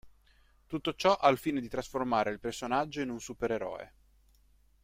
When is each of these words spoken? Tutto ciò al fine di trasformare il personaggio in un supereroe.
Tutto 0.65 0.95
ciò 0.95 1.15
al 1.15 1.37
fine 1.37 1.61
di 1.61 1.67
trasformare 1.67 2.31
il 2.31 2.39
personaggio 2.39 3.01
in 3.01 3.09
un 3.11 3.19
supereroe. 3.21 3.93